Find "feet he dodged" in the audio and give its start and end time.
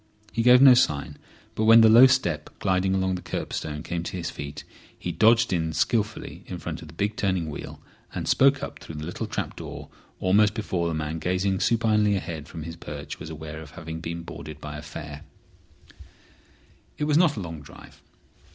4.31-5.53